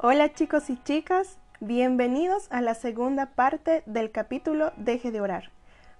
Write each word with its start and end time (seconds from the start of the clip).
Hola 0.00 0.32
chicos 0.32 0.70
y 0.70 0.80
chicas, 0.84 1.38
bienvenidos 1.58 2.46
a 2.52 2.60
la 2.60 2.74
segunda 2.74 3.26
parte 3.26 3.82
del 3.84 4.12
capítulo 4.12 4.72
Deje 4.76 5.10
de 5.10 5.20
orar. 5.20 5.50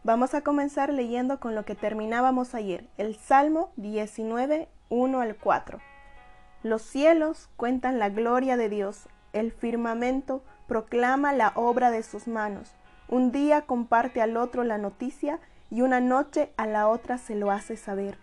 Vamos 0.04 0.35
a 0.35 0.43
comenzar 0.43 0.93
leyendo 0.93 1.40
con 1.40 1.56
lo 1.56 1.65
que 1.65 1.74
terminábamos 1.74 2.54
ayer, 2.54 2.87
el 2.97 3.17
Salmo 3.17 3.72
19, 3.74 4.69
1 4.88 5.21
al 5.21 5.35
4. 5.35 5.81
Los 6.63 6.83
cielos 6.83 7.51
cuentan 7.56 7.99
la 7.99 8.08
gloria 8.08 8.56
de 8.56 8.69
Dios, 8.69 9.08
el 9.33 9.51
firmamento 9.51 10.44
proclama 10.69 11.33
la 11.33 11.51
obra 11.56 11.90
de 11.90 12.04
sus 12.04 12.28
manos. 12.28 12.76
Un 13.08 13.33
día 13.33 13.62
comparte 13.62 14.22
al 14.22 14.37
otro 14.37 14.62
la 14.62 14.78
noticia 14.78 15.40
y 15.71 15.80
una 15.80 15.99
noche 15.99 16.52
a 16.56 16.69
la 16.69 16.87
otra 16.87 17.19
se 17.19 17.34
lo 17.34 17.51
hace 17.51 17.77
saber. 17.77 18.16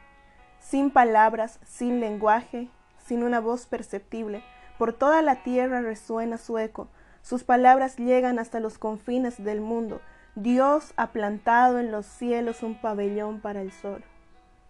Sin 0.58 0.90
palabras, 0.90 1.60
sin 1.66 2.00
lenguaje, 2.00 2.70
sin 3.06 3.24
una 3.24 3.42
voz 3.42 3.66
perceptible, 3.66 4.42
por 4.78 4.94
toda 4.94 5.22
la 5.22 5.44
tierra 5.44 5.82
resuena 5.82 6.38
su 6.38 6.58
eco, 6.58 6.90
sus 7.22 7.44
palabras 7.44 7.98
llegan 7.98 8.40
hasta 8.40 8.60
los 8.60 8.78
confines 8.78 9.44
del 9.44 9.62
mundo. 9.62 10.02
Dios 10.36 10.94
ha 10.98 11.08
plantado 11.08 11.80
en 11.80 11.92
los 11.92 12.06
cielos 12.06 12.62
un 12.62 12.76
pabellón 12.76 13.40
para 13.40 13.62
el 13.62 13.72
sol. 13.72 14.04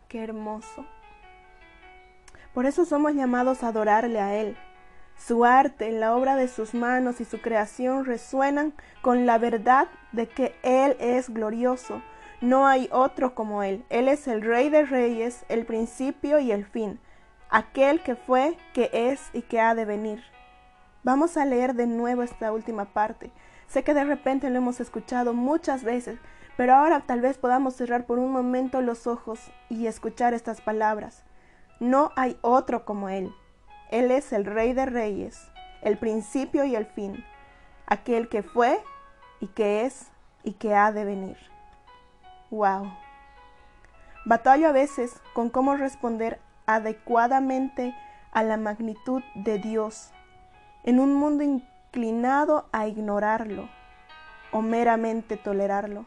Qué 0.08 0.24
hermoso. 0.24 0.86
Por 2.54 2.66
eso 2.66 2.86
somos 2.86 3.14
llamados 3.14 3.64
a 3.64 3.70
adorarle 3.70 4.22
a 4.22 4.36
Él. 4.36 4.56
Su 5.18 5.44
arte, 5.44 5.92
la 5.92 6.16
obra 6.16 6.36
de 6.36 6.48
sus 6.48 6.74
manos 6.74 7.20
y 7.20 7.26
su 7.26 7.42
creación 7.42 8.06
resuenan 8.06 8.74
con 9.02 9.26
la 9.26 9.38
verdad 9.38 9.88
de 10.12 10.28
que 10.28 10.56
Él 10.64 10.96
es 11.00 11.30
glorioso. 11.30 12.02
No 12.42 12.68
hay 12.68 12.88
otro 12.92 13.34
como 13.34 13.64
Él. 13.64 13.84
Él 13.90 14.08
es 14.08 14.28
el 14.28 14.42
Rey 14.42 14.70
de 14.70 14.86
Reyes, 14.86 15.46
el 15.50 15.66
principio 15.66 16.40
y 16.40 16.52
el 16.52 16.66
fin 16.66 17.00
aquel 17.56 18.02
que 18.02 18.18
fue, 18.18 18.58
que 18.74 18.90
es 18.92 19.30
y 19.32 19.42
que 19.42 19.62
ha 19.62 19.76
de 19.76 19.86
venir. 19.86 20.22
Vamos 21.04 21.38
a 21.38 21.46
leer 21.46 21.74
de 21.74 21.88
nuevo 21.88 22.22
esta 22.22 22.52
última 22.52 22.84
parte. 22.84 23.32
Sé 23.68 23.86
que 23.86 23.94
de 23.94 24.04
repente 24.04 24.50
lo 24.50 24.58
hemos 24.58 24.82
escuchado 24.82 25.34
muchas 25.34 25.86
veces, 25.86 26.20
pero 26.58 26.74
ahora 26.74 27.06
tal 27.08 27.22
vez 27.22 27.38
podamos 27.38 27.74
cerrar 27.74 28.06
por 28.06 28.20
un 28.20 28.34
momento 28.34 28.82
los 28.82 29.08
ojos 29.08 29.40
y 29.70 29.88
escuchar 29.88 30.34
estas 30.34 30.60
palabras. 30.60 31.24
No 31.80 32.12
hay 32.18 32.38
otro 32.42 32.84
como 32.84 33.08
Él. 33.08 33.34
Él 33.90 34.12
es 34.12 34.34
el 34.34 34.44
Rey 34.44 34.74
de 34.74 34.88
Reyes, 34.88 35.50
el 35.82 35.98
principio 35.98 36.66
y 36.66 36.76
el 36.76 36.86
fin, 36.86 37.24
aquel 37.88 38.28
que 38.28 38.44
fue 38.44 38.84
y 39.40 39.48
que 39.48 39.86
es 39.86 40.12
y 40.44 40.56
que 40.56 40.76
ha 40.76 40.92
de 40.92 41.06
venir. 41.06 41.38
¡Wow! 42.52 42.92
Batallo 44.26 44.68
a 44.68 44.74
veces 44.74 45.22
con 45.34 45.50
cómo 45.50 45.78
responder 45.78 46.42
adecuadamente 46.66 47.96
a 48.32 48.44
la 48.44 48.58
magnitud 48.58 49.24
de 49.36 49.60
Dios 49.60 50.12
en 50.84 51.00
un 51.00 51.16
mundo 51.16 51.44
inclinado 51.44 52.68
a 52.72 52.88
ignorarlo 52.88 53.70
o 54.52 54.62
meramente 54.62 55.38
tolerarlo. 55.38 56.06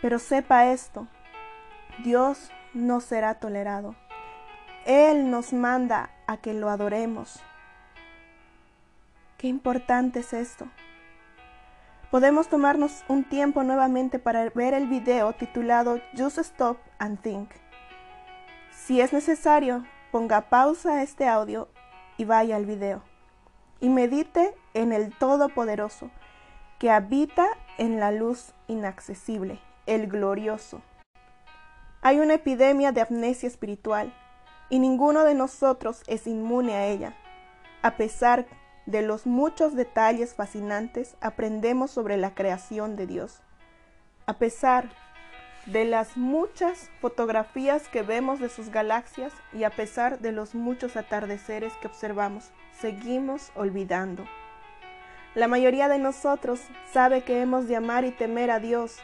Pero 0.00 0.18
sepa 0.18 0.66
esto, 0.66 1.06
Dios 2.02 2.50
no 2.74 3.00
será 3.00 3.34
tolerado. 3.36 3.94
Él 4.84 5.30
nos 5.30 5.52
manda 5.52 6.10
a 6.26 6.38
que 6.38 6.54
lo 6.54 6.68
adoremos. 6.68 7.40
Qué 9.38 9.46
importante 9.46 10.20
es 10.20 10.32
esto. 10.32 10.66
Podemos 12.10 12.48
tomarnos 12.48 13.04
un 13.08 13.24
tiempo 13.24 13.62
nuevamente 13.62 14.18
para 14.18 14.48
ver 14.50 14.74
el 14.74 14.86
video 14.86 15.32
titulado 15.32 16.00
Just 16.16 16.38
Stop 16.38 16.78
and 16.98 17.20
Think 17.22 17.61
si 18.86 19.00
es 19.00 19.12
necesario, 19.12 19.84
ponga 20.10 20.48
pausa 20.48 20.94
a 20.94 21.02
este 21.02 21.28
audio 21.28 21.68
y 22.16 22.24
vaya 22.24 22.56
al 22.56 22.66
video. 22.66 23.02
Y 23.80 23.88
medite 23.88 24.54
en 24.74 24.92
el 24.92 25.16
Todopoderoso, 25.16 26.10
que 26.80 26.90
habita 26.90 27.46
en 27.78 28.00
la 28.00 28.10
luz 28.10 28.54
inaccesible, 28.66 29.60
el 29.86 30.08
glorioso. 30.08 30.82
Hay 32.00 32.18
una 32.18 32.34
epidemia 32.34 32.90
de 32.90 33.02
amnesia 33.02 33.46
espiritual 33.46 34.12
y 34.68 34.80
ninguno 34.80 35.22
de 35.22 35.34
nosotros 35.34 36.02
es 36.08 36.26
inmune 36.26 36.74
a 36.74 36.86
ella. 36.86 37.14
A 37.82 37.96
pesar 37.96 38.46
de 38.86 39.02
los 39.02 39.26
muchos 39.26 39.76
detalles 39.76 40.34
fascinantes, 40.34 41.16
aprendemos 41.20 41.92
sobre 41.92 42.16
la 42.16 42.34
creación 42.34 42.96
de 42.96 43.06
Dios. 43.06 43.42
A 44.26 44.38
pesar 44.38 44.90
de 45.66 45.84
las 45.84 46.16
muchas 46.16 46.90
fotografías 47.00 47.88
que 47.88 48.02
vemos 48.02 48.40
de 48.40 48.48
sus 48.48 48.70
galaxias 48.70 49.32
y 49.52 49.62
a 49.62 49.70
pesar 49.70 50.18
de 50.18 50.32
los 50.32 50.54
muchos 50.54 50.96
atardeceres 50.96 51.72
que 51.74 51.86
observamos, 51.86 52.50
seguimos 52.72 53.52
olvidando. 53.54 54.24
La 55.34 55.48
mayoría 55.48 55.88
de 55.88 55.98
nosotros 55.98 56.60
sabe 56.92 57.22
que 57.22 57.40
hemos 57.40 57.68
de 57.68 57.76
amar 57.76 58.04
y 58.04 58.10
temer 58.10 58.50
a 58.50 58.58
Dios, 58.58 58.98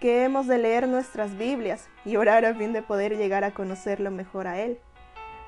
que 0.00 0.24
hemos 0.24 0.46
de 0.46 0.58
leer 0.58 0.88
nuestras 0.88 1.38
Biblias 1.38 1.88
y 2.04 2.16
orar 2.16 2.44
a 2.44 2.54
fin 2.54 2.72
de 2.72 2.82
poder 2.82 3.16
llegar 3.16 3.44
a 3.44 3.54
conocerlo 3.54 4.10
mejor 4.10 4.48
a 4.48 4.60
Él. 4.60 4.78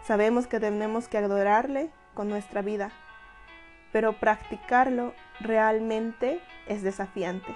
Sabemos 0.05 0.47
que 0.47 0.61
tenemos 0.61 1.09
que 1.09 1.19
adorarle 1.19 1.91
con 2.15 2.29
nuestra 2.29 2.63
vida, 2.63 2.93
pero 3.93 4.13
practicarlo 4.13 5.13
realmente 5.41 6.41
es 6.69 6.83
desafiante. 6.83 7.55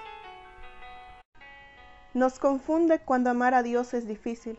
Nos 2.12 2.40
confunde 2.40 2.98
cuando 2.98 3.30
amar 3.30 3.54
a 3.54 3.62
Dios 3.62 3.94
es 3.94 4.04
difícil. 4.04 4.58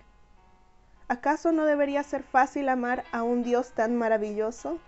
¿Acaso 1.09 1.51
no 1.51 1.65
debería 1.65 2.01
ser 2.01 2.23
fácil 2.23 2.69
amar 2.69 3.03
a 3.11 3.23
un 3.23 3.43
Dios 3.43 3.73
tan 3.73 3.97
maravilloso? 3.97 4.79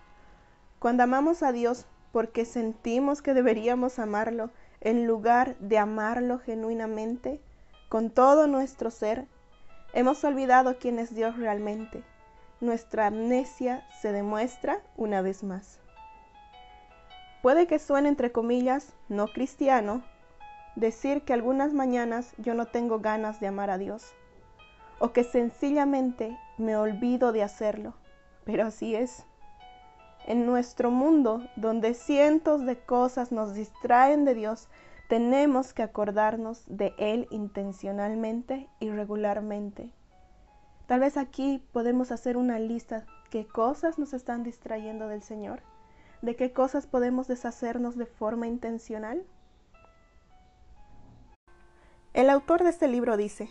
Cuando 0.79 1.03
amamos 1.03 1.44
a 1.44 1.51
Dios 1.51 1.85
porque 2.13 2.46
sentimos 2.46 3.22
que 3.22 3.34
deberíamos 3.34 4.00
amarlo 4.00 4.50
en 4.79 5.06
lugar 5.07 5.57
de 5.59 5.78
amarlo 5.78 6.40
genuinamente, 6.40 7.41
con 7.90 8.09
todo 8.09 8.47
nuestro 8.47 8.91
ser, 8.91 9.28
hemos 9.94 10.24
olvidado 10.24 10.78
quién 10.78 11.00
es 11.00 11.13
Dios 11.13 11.35
realmente. 11.38 12.01
Nuestra 12.62 13.07
amnesia 13.07 13.85
se 14.01 14.13
demuestra 14.13 14.81
una 14.95 15.22
vez 15.22 15.44
más. 15.44 15.80
Puede 17.41 17.68
que 17.68 17.78
suene 17.78 18.07
entre 18.07 18.31
comillas 18.31 18.94
no 19.09 19.28
cristiano 19.28 20.01
decir 20.75 21.23
que 21.23 21.34
algunas 21.34 21.73
mañanas 21.73 22.34
yo 22.38 22.53
no 22.53 22.67
tengo 22.67 23.00
ganas 23.00 23.39
de 23.39 23.47
amar 23.47 23.69
a 23.69 23.78
Dios 23.78 24.13
o 25.00 25.11
que 25.11 25.23
sencillamente 25.23 26.38
me 26.57 26.78
olvido 26.78 27.31
de 27.31 27.44
hacerlo, 27.44 27.94
pero 28.45 28.66
así 28.66 28.95
es. 28.95 29.25
En 30.25 30.45
nuestro 30.45 30.91
mundo, 30.91 31.41
donde 31.57 31.94
cientos 31.94 32.66
de 32.66 32.78
cosas 32.78 33.31
nos 33.31 33.53
distraen 33.53 34.23
de 34.23 34.35
Dios, 34.35 34.69
tenemos 35.09 35.73
que 35.73 35.83
acordarnos 35.83 36.63
de 36.67 36.94
Él 36.97 37.28
intencionalmente 37.29 38.69
y 38.79 38.89
regularmente. 38.89 39.91
Tal 40.88 41.01
vez 41.01 41.17
aquí 41.17 41.66
podemos 41.72 42.12
hacer 42.12 42.38
una 42.38 42.59
lista 42.59 43.06
qué 43.29 43.45
cosas 43.45 44.00
nos 44.00 44.13
están 44.13 44.44
distrayendo 44.44 45.07
del 45.07 45.22
Señor, 45.22 45.62
de 46.22 46.35
qué 46.35 46.53
cosas 46.53 46.88
podemos 46.88 47.28
deshacernos 47.28 47.97
de 47.97 48.06
forma 48.06 48.47
intencional. 48.47 49.25
El 52.23 52.29
autor 52.29 52.63
de 52.63 52.69
este 52.69 52.88
libro 52.88 53.17
dice, 53.17 53.50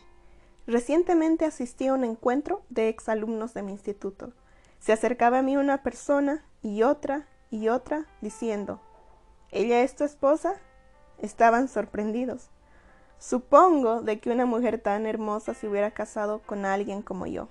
recientemente 0.67 1.45
asistí 1.45 1.89
a 1.89 1.93
un 1.93 2.05
encuentro 2.05 2.63
de 2.71 2.89
exalumnos 2.89 3.53
de 3.53 3.61
mi 3.61 3.73
instituto. 3.73 4.33
Se 4.79 4.95
acercaba 4.95 5.41
a 5.41 5.43
mí 5.43 5.59
una 5.59 5.83
persona 5.83 6.43
y 6.63 6.83
otra 6.83 7.29
y 7.51 7.69
otra 7.69 8.07
diciendo, 8.23 8.81
¿ella 9.51 9.83
es 9.83 9.95
tu 9.95 10.05
esposa? 10.05 10.55
Estaban 11.19 11.69
sorprendidos. 11.69 12.49
Supongo 13.19 14.01
de 14.01 14.21
que 14.21 14.31
una 14.31 14.47
mujer 14.47 14.81
tan 14.81 15.05
hermosa 15.05 15.53
se 15.53 15.69
hubiera 15.69 15.91
casado 15.91 16.39
con 16.39 16.65
alguien 16.65 17.03
como 17.03 17.27
yo. 17.27 17.49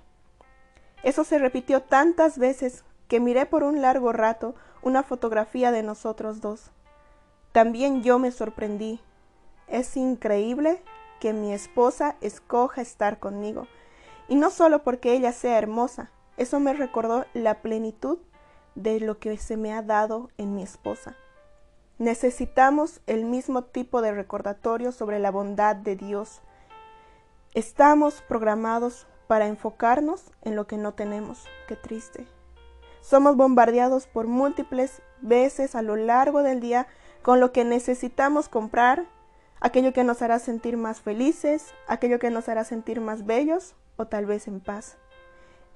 Eso 1.04 1.22
se 1.22 1.38
repitió 1.38 1.82
tantas 1.82 2.36
veces 2.36 2.82
que 3.06 3.20
miré 3.20 3.46
por 3.46 3.62
un 3.62 3.80
largo 3.80 4.12
rato 4.12 4.56
una 4.82 5.04
fotografía 5.04 5.70
de 5.70 5.84
nosotros 5.84 6.40
dos. 6.40 6.72
También 7.52 8.02
yo 8.02 8.18
me 8.18 8.32
sorprendí. 8.32 8.98
Es 9.68 9.96
increíble 9.96 10.82
que 11.22 11.32
mi 11.32 11.52
esposa 11.52 12.16
escoja 12.20 12.82
estar 12.82 13.20
conmigo. 13.20 13.68
Y 14.26 14.34
no 14.34 14.50
solo 14.50 14.82
porque 14.82 15.12
ella 15.12 15.30
sea 15.30 15.56
hermosa, 15.56 16.10
eso 16.36 16.58
me 16.58 16.72
recordó 16.72 17.26
la 17.32 17.62
plenitud 17.62 18.18
de 18.74 18.98
lo 18.98 19.20
que 19.20 19.36
se 19.36 19.56
me 19.56 19.72
ha 19.72 19.82
dado 19.82 20.30
en 20.36 20.56
mi 20.56 20.64
esposa. 20.64 21.14
Necesitamos 21.98 23.02
el 23.06 23.24
mismo 23.24 23.62
tipo 23.62 24.02
de 24.02 24.10
recordatorio 24.10 24.90
sobre 24.90 25.20
la 25.20 25.30
bondad 25.30 25.76
de 25.76 25.94
Dios. 25.94 26.40
Estamos 27.54 28.20
programados 28.22 29.06
para 29.28 29.46
enfocarnos 29.46 30.24
en 30.40 30.56
lo 30.56 30.66
que 30.66 30.76
no 30.76 30.94
tenemos. 30.94 31.46
Qué 31.68 31.76
triste. 31.76 32.26
Somos 33.00 33.36
bombardeados 33.36 34.08
por 34.08 34.26
múltiples 34.26 35.02
veces 35.20 35.76
a 35.76 35.82
lo 35.82 35.94
largo 35.94 36.42
del 36.42 36.58
día 36.58 36.88
con 37.22 37.38
lo 37.38 37.52
que 37.52 37.64
necesitamos 37.64 38.48
comprar, 38.48 39.06
aquello 39.62 39.92
que 39.92 40.02
nos 40.02 40.20
hará 40.22 40.40
sentir 40.40 40.76
más 40.76 41.00
felices, 41.00 41.72
aquello 41.86 42.18
que 42.18 42.30
nos 42.30 42.48
hará 42.48 42.64
sentir 42.64 43.00
más 43.00 43.24
bellos 43.24 43.76
o 43.96 44.06
tal 44.06 44.26
vez 44.26 44.48
en 44.48 44.60
paz. 44.60 44.98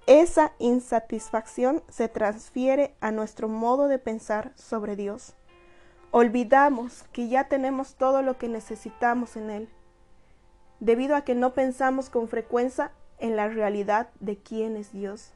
esa 0.06 0.53
insatisfacción 0.61 1.83
se 1.88 2.09
transfiere 2.09 2.94
a 3.00 3.11
nuestro 3.11 3.49
modo 3.49 3.88
de 3.88 3.99
pensar 3.99 4.53
sobre 4.55 4.94
Dios. 4.94 5.35
Olvidamos 6.12 7.05
que 7.12 7.29
ya 7.29 7.49
tenemos 7.49 7.97
todo 7.97 8.23
lo 8.23 8.38
que 8.38 8.49
necesitamos 8.49 9.37
en 9.37 9.50
Él, 9.50 9.69
debido 10.79 11.17
a 11.17 11.23
que 11.23 11.35
no 11.35 11.55
pensamos 11.55 12.09
con 12.09 12.29
frecuencia 12.29 12.93
en 13.19 13.35
la 13.35 13.49
realidad 13.49 14.09
de 14.21 14.37
quién 14.37 14.77
es 14.77 14.93
Dios. 14.93 15.33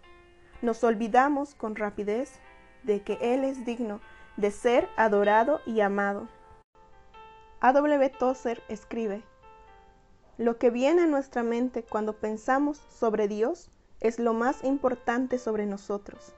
Nos 0.62 0.84
olvidamos 0.84 1.54
con 1.56 1.74
rapidez 1.74 2.38
de 2.84 3.02
que 3.02 3.18
Él 3.20 3.44
es 3.44 3.64
digno 3.64 4.00
de 4.36 4.52
ser 4.52 4.88
adorado 4.96 5.60
y 5.66 5.80
amado. 5.80 6.28
A.W. 7.62 8.08
Tozer 8.18 8.62
escribe, 8.68 9.22
Lo 10.38 10.56
que 10.56 10.70
viene 10.70 11.02
a 11.02 11.06
nuestra 11.06 11.42
mente 11.42 11.82
cuando 11.82 12.14
pensamos 12.14 12.78
sobre 12.88 13.28
Dios 13.28 13.70
es 14.00 14.18
lo 14.18 14.32
más 14.32 14.64
importante 14.64 15.38
sobre 15.38 15.66
nosotros. 15.66 16.32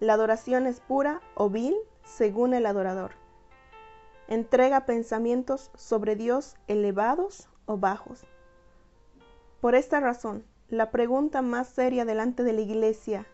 La 0.00 0.14
adoración 0.14 0.66
es 0.66 0.80
pura 0.80 1.20
o 1.34 1.50
vil 1.50 1.76
según 2.02 2.54
el 2.54 2.64
adorador. 2.64 3.10
Entrega 4.26 4.86
pensamientos 4.86 5.70
sobre 5.74 6.16
Dios 6.16 6.54
elevados 6.66 7.50
o 7.66 7.76
bajos. 7.76 8.24
Por 9.60 9.74
esta 9.74 10.00
razón, 10.00 10.46
la 10.68 10.90
pregunta 10.90 11.42
más 11.42 11.68
seria 11.68 12.06
delante 12.06 12.42
de 12.42 12.54
la 12.54 12.62
iglesia 12.62 13.26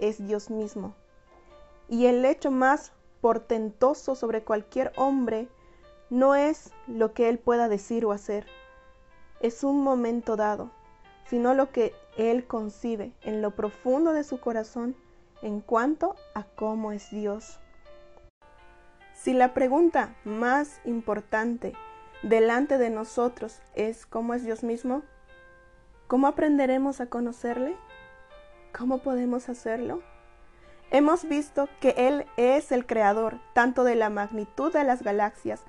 es 0.00 0.22
Dios 0.26 0.50
mismo. 0.50 0.94
Y 1.88 2.06
el 2.06 2.22
hecho 2.26 2.50
más 2.50 2.92
portentoso 3.22 4.14
sobre 4.14 4.44
cualquier 4.44 4.92
hombre 4.96 5.48
no 6.10 6.34
es 6.34 6.72
lo 6.86 7.12
que 7.12 7.28
él 7.28 7.38
pueda 7.38 7.68
decir 7.68 8.04
o 8.04 8.12
hacer, 8.12 8.46
es 9.40 9.64
un 9.64 9.82
momento 9.82 10.36
dado, 10.36 10.70
sino 11.28 11.54
lo 11.54 11.70
que 11.70 11.94
él 12.16 12.46
concibe 12.46 13.12
en 13.22 13.42
lo 13.42 13.50
profundo 13.50 14.12
de 14.12 14.24
su 14.24 14.40
corazón 14.40 14.96
en 15.42 15.60
cuanto 15.60 16.16
a 16.34 16.44
cómo 16.44 16.92
es 16.92 17.10
Dios. 17.10 17.58
Si 19.12 19.32
la 19.32 19.54
pregunta 19.54 20.14
más 20.24 20.80
importante 20.84 21.74
delante 22.22 22.78
de 22.78 22.90
nosotros 22.90 23.60
es 23.74 24.06
cómo 24.06 24.34
es 24.34 24.44
Dios 24.44 24.62
mismo, 24.62 25.02
¿cómo 26.06 26.26
aprenderemos 26.26 27.00
a 27.00 27.06
conocerle? 27.06 27.76
¿Cómo 28.76 28.98
podemos 28.98 29.48
hacerlo? 29.48 30.02
Hemos 30.90 31.24
visto 31.28 31.68
que 31.80 31.94
Él 31.96 32.26
es 32.36 32.70
el 32.70 32.86
creador 32.86 33.40
tanto 33.52 33.82
de 33.82 33.96
la 33.96 34.08
magnitud 34.08 34.72
de 34.72 34.84
las 34.84 35.02
galaxias 35.02 35.64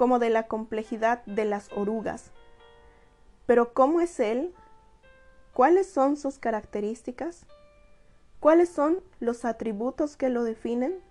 como 0.00 0.18
de 0.18 0.30
la 0.30 0.46
complejidad 0.46 1.22
de 1.26 1.44
las 1.44 1.70
orugas. 1.72 2.30
Pero 3.44 3.74
¿cómo 3.74 4.00
es 4.00 4.18
Él? 4.18 4.54
¿Cuáles 5.52 5.92
son 5.92 6.16
sus 6.16 6.38
características? 6.38 7.44
¿Cuáles 8.40 8.70
son 8.70 9.02
los 9.18 9.44
atributos 9.44 10.16
que 10.16 10.30
lo 10.30 10.42
definen? 10.42 11.02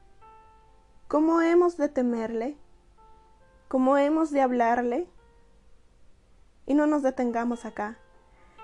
¿Cómo 1.07 1.39
hemos 1.39 1.77
de 1.77 1.88
temerle? 1.89 2.57
¿Cómo 3.68 3.95
hemos 3.95 4.31
de 4.31 4.41
hablarle? 4.41 5.07
Y 6.65 6.74
no 6.74 6.88
nos 6.88 7.03
detengamos 7.03 7.65
acá. 7.65 7.95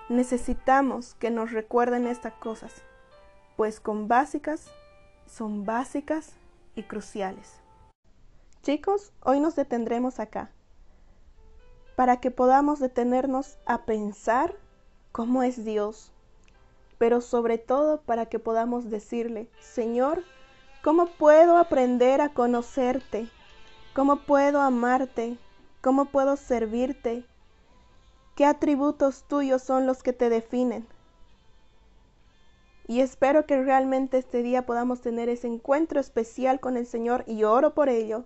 Necesitamos 0.10 1.13
que 1.19 1.30
nos 1.30 1.51
recuerden 1.51 2.07
estas 2.07 2.33
cosas, 2.33 2.74
pues 3.57 3.80
con 3.80 4.07
básicas 4.07 4.72
son 5.27 5.66
básicas 5.66 6.31
y 6.74 6.81
cruciales. 6.81 7.62
Chicos, 8.66 9.12
hoy 9.22 9.40
nos 9.40 9.56
detendremos 9.56 10.20
acá 10.20 10.50
para 11.96 12.20
que 12.20 12.32
podamos 12.32 12.80
detenernos 12.80 13.60
a 13.68 13.86
pensar 13.86 14.56
cómo 15.12 15.44
es 15.44 15.64
Dios, 15.64 16.12
pero 16.98 17.22
sobre 17.22 17.60
todo 17.60 18.02
para 18.02 18.26
que 18.26 18.40
podamos 18.40 18.90
decirle, 18.90 19.52
Señor, 19.60 20.24
¿cómo 20.84 21.06
puedo 21.06 21.58
aprender 21.58 22.22
a 22.22 22.34
conocerte? 22.34 23.30
¿Cómo 23.94 24.22
puedo 24.26 24.60
amarte? 24.62 25.38
¿Cómo 25.82 26.06
puedo 26.06 26.36
servirte? 26.36 27.24
¿Qué 28.34 28.48
atributos 28.48 29.26
tuyos 29.28 29.62
son 29.62 29.86
los 29.86 30.02
que 30.02 30.12
te 30.12 30.32
definen? 30.32 30.88
Y 32.88 33.02
espero 33.02 33.46
que 33.46 33.62
realmente 33.62 34.18
este 34.18 34.42
día 34.42 34.66
podamos 34.66 35.02
tener 35.02 35.30
ese 35.30 35.46
encuentro 35.46 36.00
especial 36.00 36.60
con 36.60 36.78
el 36.78 36.88
Señor 36.88 37.26
y 37.28 37.44
oro 37.44 37.76
por 37.76 37.90
ello. 37.90 38.26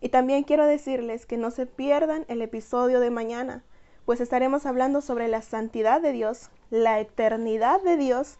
Y 0.00 0.10
también 0.10 0.44
quiero 0.44 0.66
decirles 0.66 1.26
que 1.26 1.36
no 1.36 1.50
se 1.50 1.66
pierdan 1.66 2.24
el 2.28 2.42
episodio 2.42 3.00
de 3.00 3.10
mañana, 3.10 3.64
pues 4.04 4.20
estaremos 4.20 4.64
hablando 4.64 5.00
sobre 5.00 5.28
la 5.28 5.42
santidad 5.42 6.00
de 6.00 6.12
Dios, 6.12 6.50
la 6.70 7.00
eternidad 7.00 7.82
de 7.82 7.96
Dios 7.96 8.38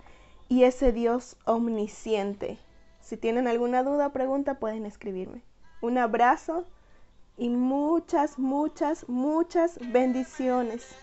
y 0.48 0.64
ese 0.64 0.92
Dios 0.92 1.36
omnisciente. 1.44 2.58
Si 3.00 3.16
tienen 3.16 3.48
alguna 3.48 3.82
duda 3.82 4.08
o 4.08 4.12
pregunta 4.12 4.58
pueden 4.58 4.86
escribirme. 4.86 5.42
Un 5.80 5.98
abrazo 5.98 6.64
y 7.36 7.48
muchas, 7.50 8.38
muchas, 8.38 9.08
muchas 9.08 9.78
bendiciones. 9.92 10.94